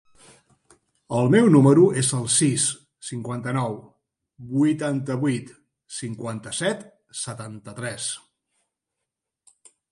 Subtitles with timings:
[1.17, 2.65] El meu número es el sis,
[3.09, 3.77] cinquanta-nou,
[4.55, 5.53] vuitanta-vuit,
[6.01, 6.83] cinquanta-set,
[7.23, 8.13] setanta-tres.